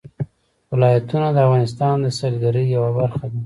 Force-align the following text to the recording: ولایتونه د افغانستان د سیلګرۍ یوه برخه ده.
ولایتونه 0.71 1.27
د 1.31 1.37
افغانستان 1.47 1.95
د 2.01 2.07
سیلګرۍ 2.17 2.65
یوه 2.75 2.89
برخه 2.99 3.25
ده. 3.31 3.39